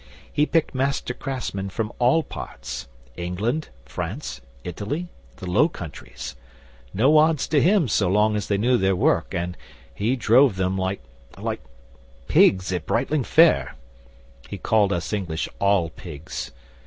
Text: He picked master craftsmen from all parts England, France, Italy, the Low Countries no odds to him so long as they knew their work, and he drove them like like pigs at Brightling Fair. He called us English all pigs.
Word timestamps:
He 0.33 0.47
picked 0.47 0.73
master 0.73 1.13
craftsmen 1.13 1.69
from 1.69 1.91
all 1.99 2.23
parts 2.23 2.87
England, 3.17 3.69
France, 3.85 4.41
Italy, 4.63 5.09
the 5.35 5.45
Low 5.45 5.69
Countries 5.69 6.35
no 6.91 7.19
odds 7.19 7.47
to 7.49 7.61
him 7.61 7.87
so 7.87 8.09
long 8.09 8.35
as 8.35 8.47
they 8.47 8.57
knew 8.57 8.79
their 8.79 8.95
work, 8.95 9.35
and 9.35 9.55
he 9.93 10.15
drove 10.15 10.55
them 10.55 10.75
like 10.75 11.03
like 11.37 11.61
pigs 12.27 12.71
at 12.73 12.87
Brightling 12.87 13.23
Fair. 13.23 13.75
He 14.49 14.57
called 14.57 14.91
us 14.91 15.13
English 15.13 15.47
all 15.59 15.91
pigs. 15.91 16.49